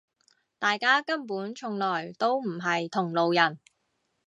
[0.57, 3.59] 大家根本從來都唔係同路人